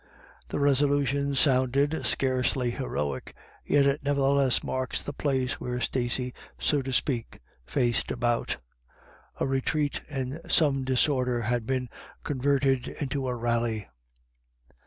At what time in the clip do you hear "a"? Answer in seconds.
9.39-9.45, 13.27-13.35